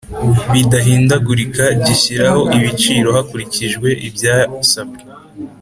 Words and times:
bidahindagurika 0.53 1.63
gishyiraho 1.85 2.41
ibiciro 2.57 3.09
hakurikijwe 3.17 3.87
ibyasabwe 4.07 5.01